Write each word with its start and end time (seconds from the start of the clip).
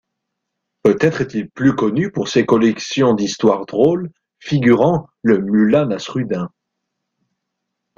Peut-être 0.81 1.21
est-il 1.21 1.51
plus 1.51 1.75
connu 1.75 2.11
pour 2.11 2.27
ses 2.27 2.43
collections 2.43 3.13
d’histoires 3.13 3.67
drôles 3.67 4.09
figurant 4.39 5.07
le 5.21 5.37
Mulla 5.37 5.85
Nasrudin. 5.85 6.49